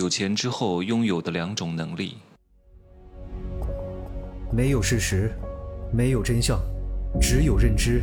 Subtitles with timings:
[0.00, 2.16] 有钱之后拥有的两种能力。
[4.50, 5.30] 没有事实，
[5.92, 6.58] 没有真相，
[7.20, 8.02] 只有认知，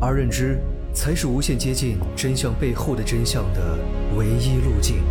[0.00, 0.60] 而认知
[0.94, 3.76] 才是无限接近真相背后的真相的
[4.16, 5.02] 唯一路径。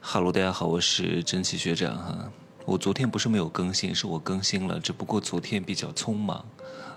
[0.00, 2.32] 哈喽，大家好，我是蒸汽学长哈。
[2.64, 6.42] 我昨天不是没有更新，是我更新了，只不过昨天比较匆忙。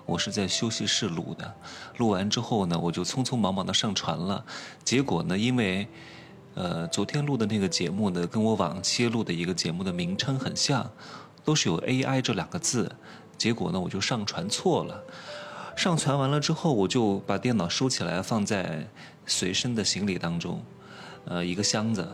[0.06, 1.54] 我是在休息室录的，
[1.98, 4.46] 录完之后呢，我就匆匆忙忙的上传了。
[4.86, 5.86] 结果呢，因为，
[6.60, 10.92] 呃，昨天录的那个节目呢，跟我往期录的一个节目的名称很像，
[11.46, 12.94] 都是有 AI 这两个字。
[13.38, 15.02] 结果呢，我就上传错了。
[15.78, 18.86] 上传完了之后，我就把电脑收起来，放在
[19.26, 20.62] 随身的行李当中，
[21.24, 22.06] 呃，一个箱子。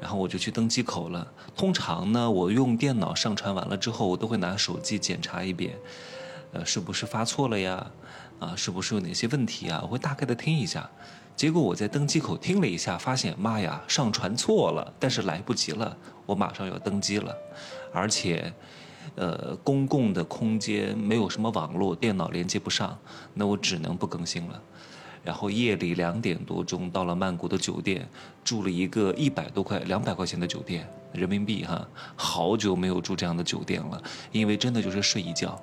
[0.00, 1.26] 然后我就去登机口了。
[1.56, 5.76] 通常呢，我用电脑上传完了之后，我都会拿手机检查一遍。
[6.52, 7.84] 呃，是不是发错了呀？
[8.38, 9.80] 啊，是不是有哪些问题啊？
[9.82, 10.88] 我会大概的听一下。
[11.38, 17.32] 结果我在登机口听了一下，发现妈呀，上传错了，但是来不及了，我马上要登机了，
[17.92, 18.52] 而且，
[19.14, 22.98] 呃，公共的空间没有什么网络，电脑连接不上，
[23.34, 24.60] 那我只能不更新了。
[25.22, 28.08] 然后夜里两点多钟到了曼谷的酒店，
[28.42, 31.86] 住了一个一百多块、两百块钱的酒店，人民币哈，
[32.16, 34.02] 好久没有住这样的酒店了，
[34.32, 35.56] 因为真的就是睡一觉，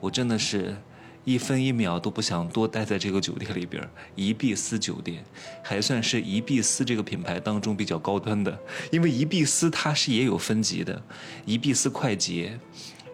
[0.00, 0.74] 我真的是，
[1.24, 3.86] 一分一秒都不想多待在这个酒店里边。
[4.14, 5.24] 宜碧斯酒店，
[5.62, 8.58] 还算是宜碧斯这个品牌当中比较高端的，
[8.90, 11.02] 因为宜碧斯它是也有分级的，
[11.44, 12.58] 宜碧斯快捷。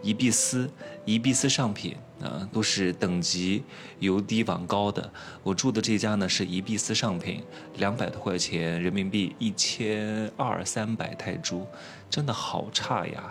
[0.02, 0.70] 宜碧斯、
[1.04, 3.62] 宜碧斯上品啊，都是等级
[3.98, 5.10] 由低往高的。
[5.42, 7.42] 我住的这家呢是宜碧斯上品，
[7.76, 11.66] 两百多块钱人民币，一千二三百泰铢，
[12.08, 13.30] 真的好差呀！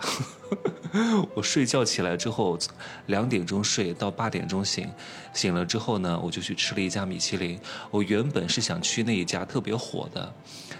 [1.34, 2.58] 我睡觉起来之后，
[3.06, 4.88] 两点钟睡到八点钟醒，
[5.32, 7.58] 醒了之后呢，我就去吃了一家米其林。
[7.90, 10.34] 我原本是想去那一家特别火的，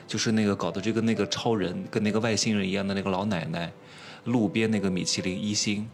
[0.07, 3.73] 就是那个搞的这个那个超人跟那个外星人一样的那个老奶奶。
[4.27, 5.89] 路边那个米其林一星，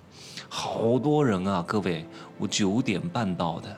[0.49, 1.63] 好多人啊！
[1.69, 2.07] 各位，
[2.39, 3.77] 我九点半到的，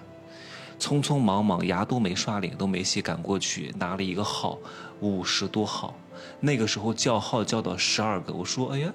[0.79, 4.57] 匆匆忙忙，牙都没刷，脸都没洗，赶过去拿了一个号，
[5.01, 5.95] 五十多号。
[6.39, 8.93] 那个时候叫号叫到十二个，我说：“哎呀，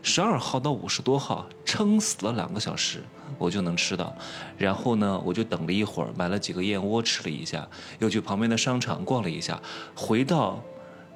[0.00, 3.02] 十二号到五十多号，撑死了两个小时，
[3.36, 4.14] 我就能吃到。”
[4.56, 7.68] 然后呢，我就等了一会儿，买了几个燕窝吃了一下，
[7.98, 9.60] 又去旁边的商场逛了一下，
[9.96, 10.62] 回到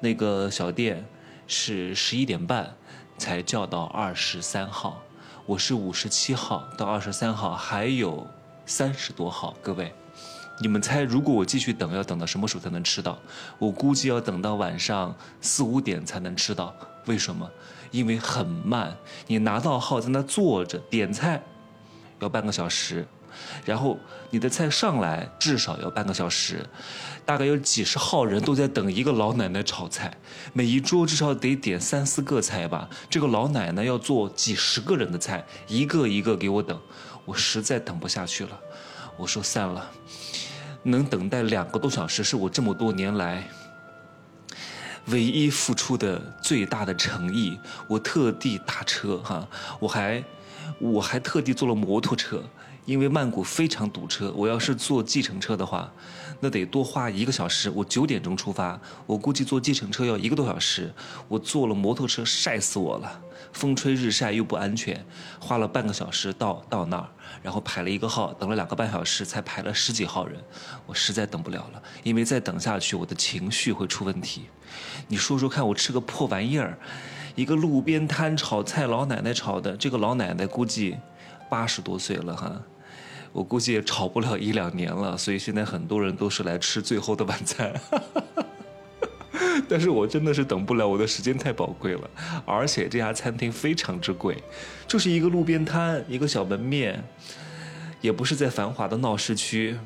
[0.01, 1.05] 那个小店
[1.47, 2.75] 是十一点半。
[3.19, 5.01] 才叫到二十三号，
[5.45, 8.25] 我是五十七号到二十三号还有
[8.65, 9.93] 三十多号，各位，
[10.61, 13.19] 你们猜如果我继续等，要等到什么时候才能吃到？
[13.59, 16.73] 我估计要等到晚上四五点才能吃到。
[17.07, 17.47] 为什么？
[17.91, 18.95] 因为很慢，
[19.27, 21.43] 你拿到号在那坐着点菜，
[22.19, 23.05] 要半个小时。
[23.65, 26.65] 然后你的菜上来至少要半个小时，
[27.25, 30.15] 大概有几十号人都在等一个老奶奶炒菜，
[30.53, 32.89] 每一桌至少得点三四个菜吧。
[33.09, 36.79] 这个老奶奶要做几十个人的菜，一个一个给我等，
[37.25, 38.59] 我实在等不下去了，
[39.17, 39.89] 我说散了。
[40.83, 43.45] 能等待两个多小时是我这么多年来
[45.07, 47.59] 唯一付出的最大的诚意。
[47.87, 49.45] 我特地打车哈，
[49.79, 50.23] 我还
[50.79, 52.41] 我还特地坐了摩托车。
[52.89, 55.93] 因为曼谷非常堵车，我要是坐计程车的话，
[56.39, 57.69] 那得多花一个小时。
[57.69, 60.91] 我九点钟出发，我估计坐计程车要一个多小时。
[61.27, 63.21] 我坐了摩托车，晒死我了，
[63.53, 65.05] 风吹日晒又不安全，
[65.39, 67.07] 花了半个小时到到那儿，
[67.43, 70.43] 然后排了一个号，等了两个半小时才排了十几号人，
[70.87, 74.45] 我实在等不了了，因为再等下去我的情绪会出问题。
[75.07, 76.75] 你说说看，我吃个破玩意儿，
[77.35, 80.97] 一个路边摊炒菜老奶奶炒的，这个老奶奶估计
[81.51, 82.59] 八十多岁了哈。
[83.31, 87.73] 我估计也炒不了一两年了，所以现在很多人都是来吃最后的晚餐。
[89.67, 92.09] 但是我真的是等不了，我的时间太宝贵了，
[92.45, 94.35] 而且这家餐厅非常之贵，
[94.87, 97.03] 就是一个路边摊，一个小门面，
[98.01, 99.77] 也不是在繁华的闹市区，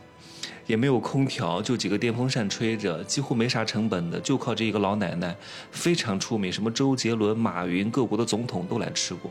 [0.67, 5.35] 也没有空调，就几个电风扇吹着，几乎没啥成本的，就靠这一个老奶奶，
[5.71, 9.29] 非常出名，什么周杰伦、马云，各国的总统都来吃过。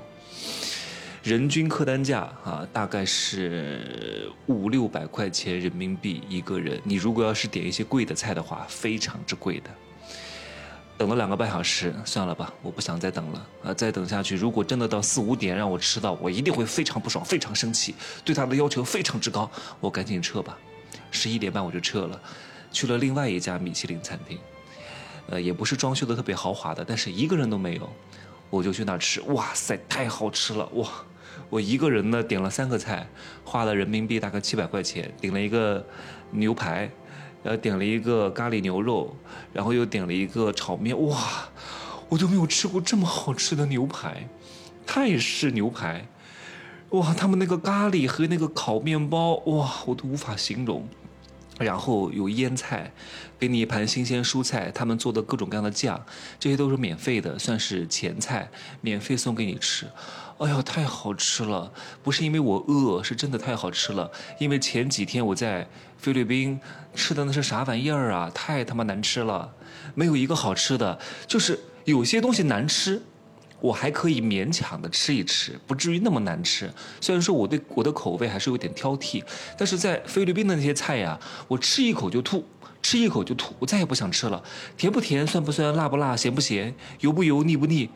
[1.23, 6.81] 人均客单价啊，大概是五六百块钱人民币一个人。
[6.83, 9.71] 你如果要是点一些贵的菜的话，非常之贵的。
[10.99, 13.73] 等了两个半小时，算了吧，我不想再等了啊！
[13.73, 19.49] 再等下去，如果真的到四五点让我吃到，我一定会非常不爽，非常生气，对他的要求非常之高。
[19.79, 20.59] 我赶紧撤吧，
[21.13, 22.21] 十一点半我就撤了，
[22.73, 24.39] 去了另外一家米其林餐厅，
[25.29, 27.89] 呃，也不是装修的特别豪华的，但是一个人都没有，
[28.51, 29.21] 我就去那吃。
[29.23, 30.89] 哇塞，太好吃了哇！
[31.53, 33.07] 我一个人呢点了三个菜，
[33.45, 35.87] 花了人民币大概七百块钱，点了一个
[36.31, 36.91] 牛排，
[37.43, 39.15] 然后点了一个咖喱牛肉，
[39.53, 41.19] 然后又点了一个炒面，哇，
[42.09, 44.27] 我都没有吃过这么好吃的牛排，
[44.87, 46.09] 泰式牛排，
[46.89, 50.89] 哇，他们那个咖喱和那个烤面包，哇，我都无法形容。
[51.59, 52.93] 然后有腌菜，
[53.39, 56.05] 给你一盘新鲜蔬菜，他们做的各种各样的酱，
[56.41, 58.51] 这些都是免费的，算是前菜，
[58.81, 59.87] 免费送给你吃。
[60.39, 61.73] 哎呀，太好吃了！
[62.03, 64.11] 不是因为我饿，是真的太好吃了。
[64.39, 65.69] 因为前几天我在
[65.99, 66.59] 菲律宾
[66.97, 68.29] 吃的那是啥玩意儿啊？
[68.35, 69.55] 太他妈难吃了，
[69.95, 70.99] 没有一个好吃的。
[71.29, 73.03] 就是有些东西难吃，
[73.63, 76.69] 我还可以勉强的吃一吃，不至于那么难吃。
[77.01, 79.23] 虽然说我对我的口味还是有点挑剔，
[79.57, 81.17] 但是在菲律宾的那些菜呀，
[81.47, 82.45] 我吃一口就吐，
[82.83, 84.43] 吃一口就吐，我再也不想吃了。
[84.77, 85.25] 甜不甜？
[85.25, 85.73] 酸不酸？
[85.77, 86.17] 辣不辣？
[86.17, 86.75] 咸不咸？
[87.01, 87.45] 油不油？
[87.45, 87.89] 腻不腻？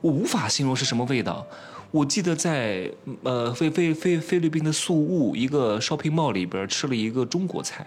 [0.00, 1.46] 我无法形容是什么味道。
[1.92, 2.90] 我记得在
[3.22, 7.86] 呃菲菲菲菲律宾的宿务一个 shopping mall 里边吃了一个中国菜，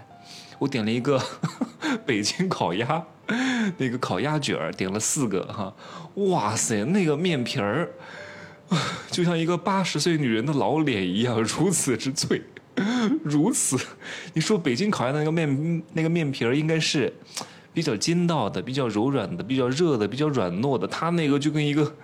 [0.59, 1.21] 我点了一个
[2.05, 3.03] 北京烤鸭，
[3.77, 5.73] 那个烤鸭卷儿点了四个哈，
[6.15, 7.91] 哇塞，那个面皮儿
[9.11, 12.41] 就像一个八十岁女人的老脸一样，如此之脆，
[13.23, 13.77] 如此，
[14.33, 17.13] 你说北京烤鸭的那个面那个面皮儿应该是
[17.73, 21.95] 比较筋道的、比较柔软的、比较热的、比较软糯的，它那个就跟一个。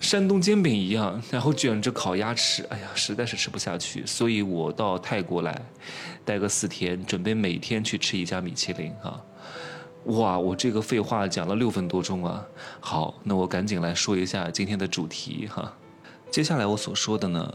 [0.00, 5.60] 山东煎饼一样， 然后卷着烤鸭吃，哎呀，实在是吃不下去，所以我到泰国来，
[6.24, 9.20] 待个四天，准备每天去吃一家米其林啊！
[10.04, 12.46] 哇，我这个废话讲了六分多钟啊！
[12.80, 15.74] 好，那我赶紧来说一下今天的主题哈。
[16.30, 17.54] 接下来我所说的呢，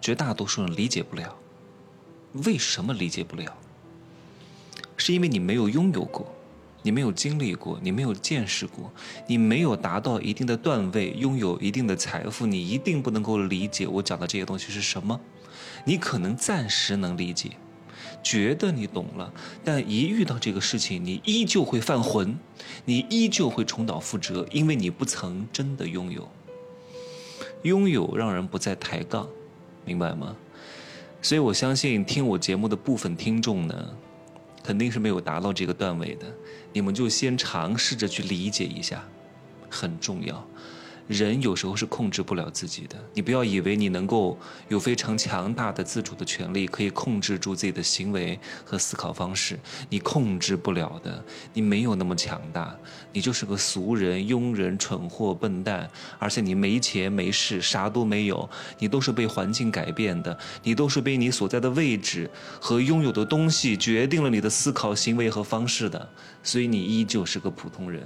[0.00, 1.36] 绝大多数人理解不了，
[2.44, 3.52] 为什么理解不了？
[4.96, 6.32] 是因为你没有拥有过。
[6.84, 8.92] 你没有经历过，你没有见识过，
[9.26, 15.18] 你没有达到一定的段位，拥有一定的财富，你一定不能够理解我讲的这些东西是什么。
[15.86, 17.52] 你可能暂时能理解，
[18.22, 19.32] 觉得你懂了，
[19.64, 22.38] 但一遇到这个事情，你依旧会犯浑，
[22.84, 26.28] 你依旧会重蹈覆辙，因为你不曾真的拥有。
[27.62, 29.26] 拥有让人不再抬杠，
[29.86, 30.36] 明白吗？
[31.22, 33.96] 所以我相信听我节目的部分听众呢。
[34.64, 36.26] 肯定是没有达到这个段位的，
[36.72, 39.06] 你们就先尝试着去理解一下，
[39.68, 40.48] 很重要。
[41.06, 49.58] 人有时候是控制不了自己的，你不要以为你能够有非常强大的自主的权利，可以控制住自己的行为和思考方式，
[49.90, 51.22] 你控制不了的，
[51.52, 52.74] 你没有那么强大，
[53.12, 58.48] 你就是个俗人、庸人、蠢货、笨蛋，而且你没钱没势，啥都没有，
[58.78, 66.08] 你都是被环境改变的，你都是被你所在的位置和拥有的东西决定了你的思考行为和方式的，
[66.42, 68.02] 所以你依旧是个普通人。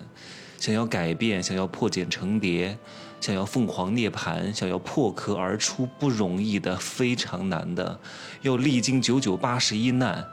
[0.58, 2.76] 想要改变，想要破茧成蝶，
[3.20, 7.99] 想要凤凰涅槃，想要破壳而出，不容易的，非常难的，
[8.43, 10.26] 要历经九九八十一难，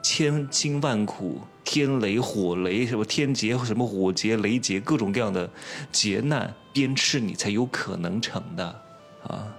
[0.00, 5.50] 千辛万苦，天雷火雷，什么天劫，什么火劫，雷劫，各种各样的
[5.90, 8.82] 劫难鞭笞你，才有可能成的
[9.26, 9.52] 啊！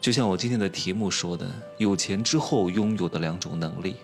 [0.00, 1.46] 就像我今天的题目说的，
[1.76, 3.96] 有钱之后拥有的两种能力。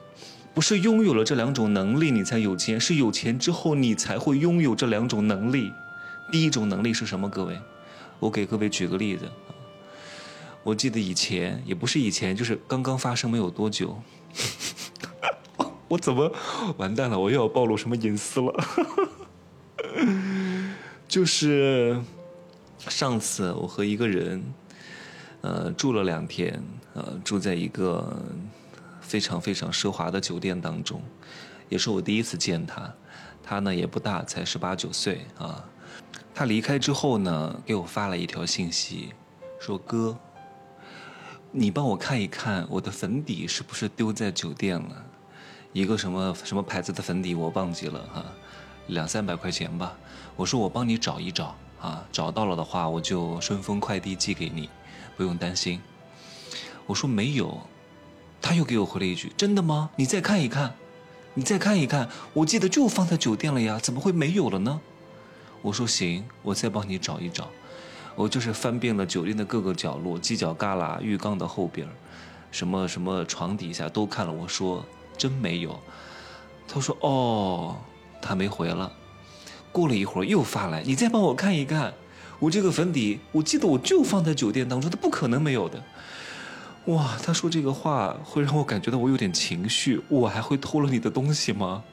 [0.55, 5.73] 不是拥有了这两种能力你才有钱，是有钱之后你才会拥有这两种能力。
[6.31, 7.29] 第一种能力是什么？
[7.29, 7.59] 各位，
[8.19, 9.27] 我给各位举个例子。
[10.63, 14.01] 我记得以前也不是以前，就是刚刚发生没有多久。
[15.89, 16.31] 我怎么
[16.77, 17.19] 完蛋了？
[17.19, 18.65] 我又要暴露什么隐私了？
[21.09, 22.01] 就是
[22.79, 24.43] 上次我和一个人，
[25.41, 26.63] 呃，住了两天，
[26.95, 28.23] 呃，住在一个。
[29.13, 31.03] 非常非常奢华的酒店当中，
[31.69, 32.91] 也是我第一次见他。
[33.43, 35.63] 他呢也不大，才十八九岁啊。
[36.35, 39.13] 他离开之后呢，给我发了一条信息，
[39.61, 40.17] 说：“哥，
[41.51, 45.05] 你帮我看一看我的粉底是不是丢在酒店了？
[45.75, 48.25] 一个什么什么牌子的粉底我忘记了哈，
[48.87, 49.95] 两三百块钱吧。”
[50.37, 54.71] 我说：“我帮你找一找啊，找到了的话我就顺丰快递寄给你，
[55.19, 55.83] 不用担心。”
[56.87, 57.61] 我说：“没有。”
[58.43, 59.89] 他又给我回了一句：“真的吗？
[59.97, 60.75] 你再看一看，
[61.35, 64.81] 你再看一看，我记得就放在酒店了呀，怎么会没有了呢？”
[65.63, 67.49] 我说：“行，我再帮你找一找。”
[68.15, 71.89] 我就是翻遍了酒店的各个角落，犄角旮旯、浴缸的后边，
[72.51, 74.33] 什么什么床底下都看了。
[74.33, 74.85] 我说
[75.17, 75.81] ：“真没有。”
[76.69, 77.77] 他说：“哦，
[78.21, 78.93] 他没回了。”
[79.73, 81.95] 过了一会儿又发来：“你再帮我看一看，
[82.39, 85.83] 我这个粉底，我记得我就放在酒店当中，他不可能没有的。”
[86.87, 90.01] 哇，他说这个话会让我感觉到我有点情绪。
[90.09, 91.85] 我还会偷了你的东西吗？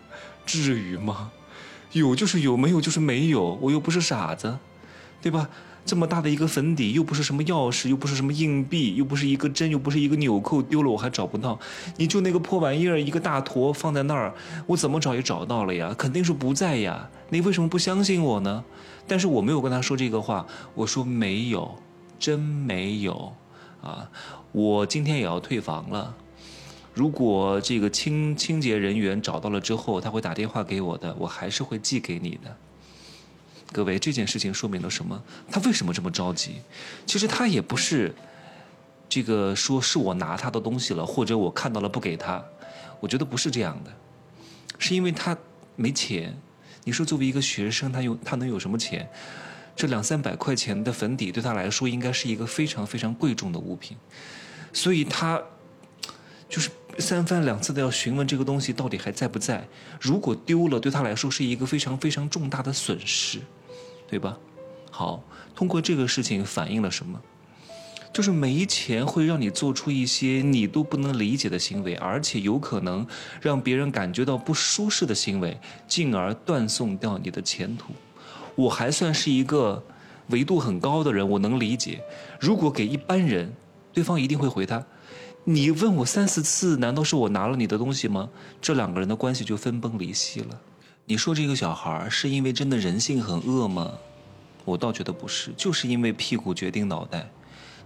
[0.46, 1.32] 至于吗？
[1.92, 3.58] 有就是有，没有就是没有。
[3.62, 4.58] 我又不是傻子，
[5.22, 5.50] 对吧？
[5.86, 11.60] 这么大的一个粉底，又不是什么钥匙，又不是什么硬币，又不是一个针，又不是一个纽扣，丢了我还找不到。
[11.98, 14.34] 你就那个破玩意儿，一个大坨放在那儿，
[14.68, 17.10] 我怎么找也找到了呀，肯定是不在呀。
[17.30, 18.64] 你为什么不相信我呢？
[19.08, 21.76] 但是我没有跟他说这个话，我说没有，
[22.20, 23.34] 真没有
[23.82, 24.10] 啊。
[24.52, 26.16] 我今天也要退房了。
[26.94, 32.58] 如果这个清清洁人员找到了之后，他会打电话给我的，我还是会寄给你的。
[33.72, 35.22] 各位，这件事情说明了什么？
[35.50, 36.56] 他为什么这么着急？
[37.06, 38.14] 其实他也不是
[39.08, 42.44] 这个说是我拿他的东西了，或者我看到了不给他。
[43.00, 43.92] 我觉得不是这样的，
[44.78, 45.38] 是因为他
[45.76, 46.36] 没钱。
[46.84, 49.08] 你说作为一个学生，他有他能有什么钱？
[49.80, 53.96] 这两三百块钱的粉底对他来说应该是一个非常非常贵重的物品，
[54.74, 55.42] 所以他
[56.50, 59.66] 就是三番两次的要询问这个东西到底还在不在。
[60.02, 63.40] 如果丢了，对他来说是一个非常非常重大的损失。
[64.10, 64.38] 对吧？
[64.92, 65.24] 好，
[65.56, 67.22] 通过这个事情反映了什么？
[68.12, 73.08] 就是没钱会让你做出一些你都不能理解的行为，而且有可能
[73.40, 75.58] 让别人感觉到不舒适的行为，
[75.88, 77.94] 进而断送掉你的前途。
[78.60, 79.82] 我还算是一个
[80.28, 82.02] 维度很高的人，我能理解。
[82.42, 83.54] 如果给一般人，
[83.94, 84.84] 对方一定会回他
[85.46, 88.30] ：“你问我三四次，难道是我拿了你的东西吗？”
[88.62, 90.60] 这两个人的关系就分崩离析了。
[91.06, 93.94] 你说这个小孩是因为真的人性很恶吗？
[94.66, 97.32] 我倒觉得不是，就是因为屁股决定脑袋，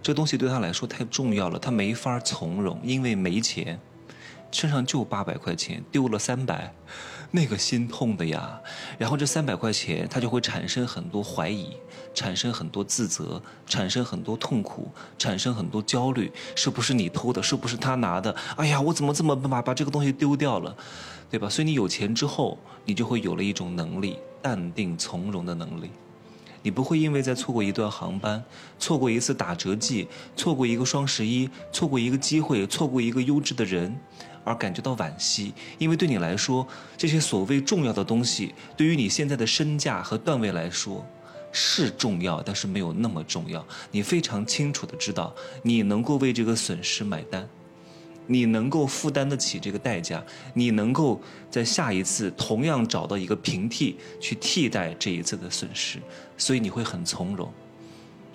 [0.02, 3.78] 这东西对他来说太重要了，他没法从容，因为没钱，
[4.50, 6.74] 身上就八百块钱，丢了三百，
[7.34, 8.60] 那个心痛的呀。
[8.96, 11.72] 然后这三百块钱，他就会产生很多怀疑，
[12.14, 14.88] 产生很多自责，产生很多痛苦，
[15.18, 17.42] 产生很多焦虑，是不是你偷的？
[17.42, 18.32] 是不是他拿的？
[18.56, 20.76] 哎呀，我怎么这么把把这个东西丢掉了？
[21.28, 21.48] 对吧？
[21.48, 25.90] 所以你有钱之后，你就会有了一种能力，淡定从容的能力。
[26.64, 28.42] 你不会因为在错过一段航班、
[28.78, 33.94] 错过一次打折季、错过一个双十一、错过一个机会、错过一个优质的人，
[34.44, 35.52] 而感觉到惋惜。
[35.76, 36.66] 因为对你来说，
[36.96, 41.04] 这些所谓重要的东西，对于你现在的身价和段位来说，
[41.52, 43.62] 是重要，但是没有那么重要。
[43.90, 47.46] 你非常清楚的知道，你能够为这个损失买单。
[48.26, 50.22] 你能够负担得起这个代价，
[50.54, 55.98] 你能够在下一次同样找到一个平替去替代这一次的损失，
[56.38, 57.52] 所以你会很从容。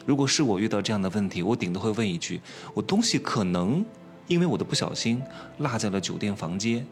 [0.05, 2.39] 如果是我遇到这样的问题，我顶多会问一句：
[2.73, 3.83] 我东西可能
[4.27, 5.21] 因为我的不小心
[5.57, 6.85] 落在了酒店房间，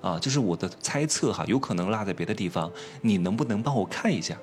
[0.00, 2.70] 啊，就是我的猜测哈，有可能落在别的地方，
[3.02, 4.36] 你能不能帮我看一下？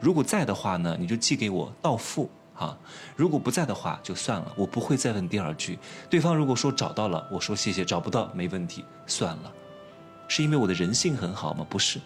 [0.00, 2.28] 如果在的话呢，你就寄给我到付。
[2.58, 2.76] 啊，
[3.14, 5.78] 如果不在的话就算了，我不会再问第二句。
[6.10, 9.52] 对方如果说找到了，我说谢谢；找不到没问题，算了。
[10.26, 11.64] 是因为我的人性很好吗？
[11.70, 12.00] 不是，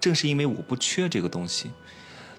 [0.00, 1.70] 正是因为我不缺这个东西，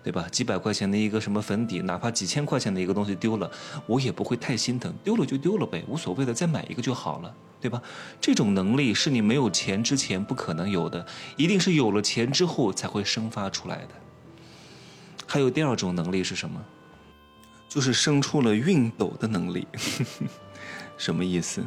[0.03, 0.27] 对吧？
[0.29, 3.49] 几百块钱的一个什么粉底，哪怕几千块钱的一个东西丢了，
[3.85, 4.93] 我也不会太心疼。
[5.03, 7.81] 丢了就丢了呗，无所谓的，再买一个就好了，对吧？
[8.19, 11.05] 这种能力是你没有钱之前不可能有的，
[11.37, 13.89] 一定是有了钱之后才会生发出来的。
[15.25, 16.63] 还有第二种能力是什么？
[17.69, 19.67] 就是生出了熨斗的能力，
[20.97, 21.63] 什么意思？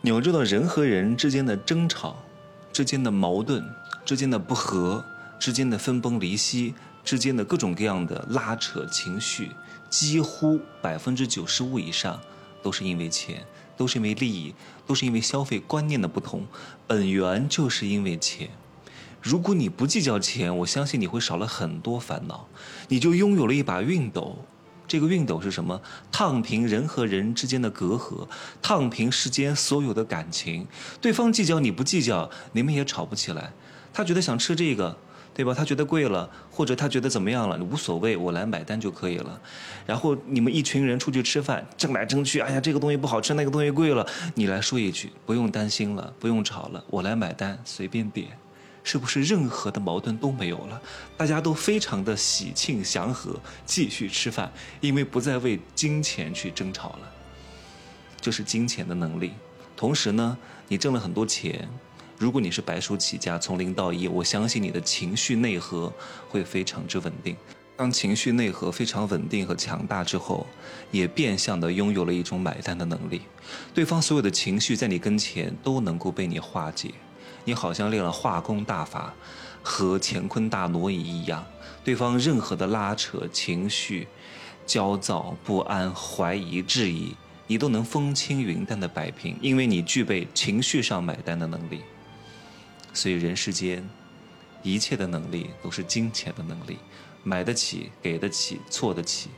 [0.00, 2.16] 你要知道，人和人之间的争吵、
[2.72, 3.64] 之间的矛盾、
[4.04, 5.04] 之间的不和、
[5.38, 9.50] 之间的分崩离析、之间的各种各样的拉扯情绪，
[9.90, 12.20] 几乎百分之九十五以上
[12.62, 13.44] 都是因为钱，
[13.76, 14.54] 都是因为利益，
[14.86, 16.46] 都是因为消费观念的不同，
[16.86, 18.50] 本源就是因为钱。
[19.20, 22.46] 如果你不计较钱，我相信你会少了很多烦恼，
[22.86, 24.44] 你就拥有了一把熨斗。
[24.88, 25.80] 这个熨斗是什么？
[26.10, 28.26] 烫平人和人之间的隔阂，
[28.62, 30.66] 烫平世间所有的感情。
[31.00, 33.52] 对方计较你不计较，你们也吵不起来。
[33.92, 34.96] 他觉得想吃这个，
[35.34, 35.52] 对吧？
[35.52, 39.40] 他觉得贵了，或者他觉得怎么样了，无所谓，我来买单就可以了。
[39.86, 48.28] 然后你们一群人出去吃饭，争来争去，哎呀，这个东西不好吃，那个东西贵了，你来说一句，不用担心了，不用吵了，我来买单，随便点。
[48.84, 50.80] 是不是任何的矛盾都没有了？
[51.16, 57.12] 大家都非常的喜庆祥和，继续吃饭，因为不再为金钱去争吵了。
[58.20, 59.32] 就是金钱的能力。
[59.76, 61.68] 同时呢，你挣了很多钱，
[62.18, 65.92] 如果你是白手起家，从零到一，我相信你的情绪内核
[66.28, 67.36] 会非常之稳定。
[67.76, 70.44] 当情绪内核非常稳定和强大之后，
[70.90, 73.22] 也变相的拥有了一种买单的能力。
[73.72, 76.92] 对方所有的情绪在你跟前都能够被你化解。
[77.48, 79.14] 你好像练了化功大法，
[79.62, 81.46] 和乾坤大挪移一样，
[81.82, 84.06] 对方任何的拉扯、情绪、
[84.66, 91.80] 焦躁、不安、怀疑、质疑，你都能风轻云淡的摆平，因为你具备情绪上买单的能力。
[92.92, 93.82] 所以人世间，
[94.62, 96.76] 一切的能力都是金钱的能力，
[97.22, 99.30] 买得起，给得起，错得起，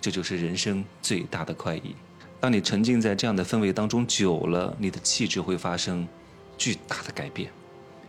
[0.00, 1.94] 这就是人生最大的快意。
[2.40, 6.08] 当你沉浸在这样的氛围当中久了，你的气质会发生
[6.56, 7.50] 巨大的改变，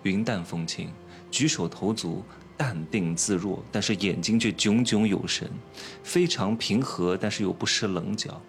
[0.04, 0.89] 云淡风轻，
[1.30, 2.24] 举手投足
[2.56, 5.50] 淡定自若，但是眼睛却炯炯有神，
[6.04, 8.42] 非常平和，但是又不失棱角，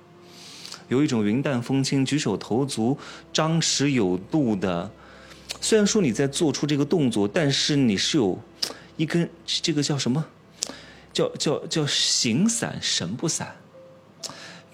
[0.89, 2.97] 有一种云淡风轻、举手投足
[3.33, 4.91] 张弛有度的。
[5.61, 8.39] 虽然说你在做出这个动作，但是你是有
[8.97, 10.25] 一根这个叫什么？
[11.13, 13.57] 叫叫叫形散神不散。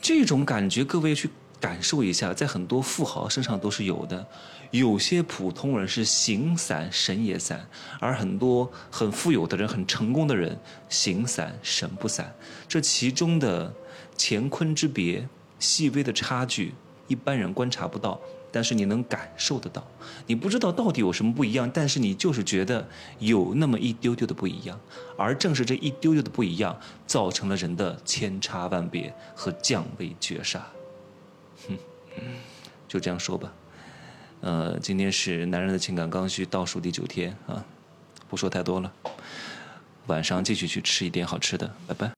[0.03, 4.27] 这种感觉，各位去感受一下，在很多富豪身上都是有的。
[4.75, 7.65] 有些普通人是形散神也散，
[8.01, 12.35] 而很多很富有的人、很成功的人，形散神不散。
[12.67, 13.73] 这其中的
[14.19, 15.29] 乾坤之别、
[15.61, 16.75] 细微的差距，
[17.07, 18.21] 一般人观察不到。
[18.51, 19.87] 但是你能感受得到，
[20.27, 22.85] 你不知道到底有什么不一样，但是你就是觉得
[23.21, 24.79] 有那么一丢丢的不一样，
[25.17, 26.77] 而正是这一丢丢的不一样，
[27.07, 30.67] 造成了人的千差万别和降维绝杀。
[31.69, 31.79] 哼，
[32.89, 33.53] 就这样说吧。
[34.45, 37.65] 呃，今天是男人的情感刚需倒数第九天啊，
[38.29, 38.93] 不说太多了，
[40.09, 42.13] 晚上继续去吃一点好吃的，拜拜。